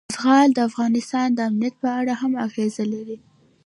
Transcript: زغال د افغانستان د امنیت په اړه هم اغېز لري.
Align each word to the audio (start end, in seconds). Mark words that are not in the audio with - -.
زغال 0.15 0.49
د 0.53 0.59
افغانستان 0.69 1.27
د 1.33 1.39
امنیت 1.49 1.75
په 1.83 1.89
اړه 1.99 2.13
هم 2.21 2.33
اغېز 2.47 2.75
لري. 2.93 3.17